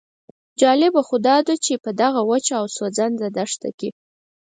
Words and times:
جالبه 0.59 1.01
خو 1.07 1.15
داده 1.27 1.55
چې 1.65 1.73
په 1.83 1.89
دغه 2.01 2.21
وچه 2.31 2.53
او 2.61 2.65
سوځنده 2.75 3.27
دښته 3.37 3.69
کې. 3.79 3.89